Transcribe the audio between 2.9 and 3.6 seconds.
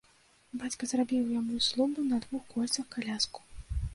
каляску.